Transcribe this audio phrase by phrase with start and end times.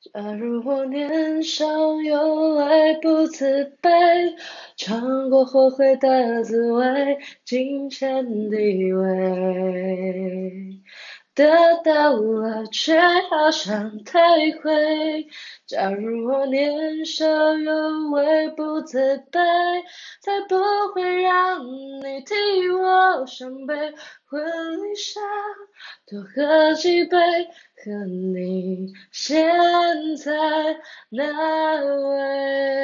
[0.00, 1.66] 假如我年少
[2.00, 4.32] 有为不自卑，
[4.76, 10.80] 尝过后悔的滋味，金钱地位。
[11.34, 11.46] 得
[11.84, 14.20] 到了，却好想退
[14.60, 15.26] 回。
[15.66, 17.26] 假如我年少
[17.56, 19.40] 有为不自卑，
[20.20, 20.56] 才不
[20.94, 21.64] 会让
[23.18, 23.74] 好伤悲。
[24.26, 24.40] 婚
[24.84, 25.20] 礼上
[26.06, 27.16] 多喝几杯，
[27.84, 29.44] 和你现
[30.16, 30.32] 在
[31.08, 32.77] 那位。